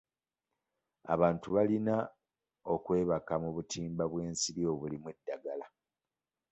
Abantu 1.13 1.47
balina 1.55 1.95
okwebaka 2.73 3.33
mu 3.43 3.49
butimba 3.55 4.03
bw'ensiri 4.11 4.61
obulimu 4.73 5.07
eddagala. 5.13 5.67